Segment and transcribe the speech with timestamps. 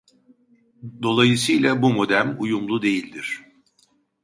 [1.03, 3.41] Dolayısı ile bu modem uyumlu değildir